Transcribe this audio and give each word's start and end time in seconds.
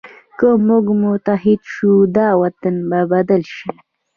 که 0.39 0.47
موږ 0.67 0.85
متحد 1.03 1.61
شو، 1.73 1.93
دا 2.15 2.27
وطن 2.41 2.75
به 2.89 2.99
بدل 3.11 3.41
شي. 3.55 3.69